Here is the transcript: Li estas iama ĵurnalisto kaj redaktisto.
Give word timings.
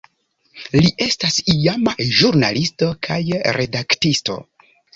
Li 0.75 0.89
estas 1.05 1.37
iama 1.55 1.93
ĵurnalisto 2.21 2.91
kaj 3.09 3.21
redaktisto. 3.61 4.43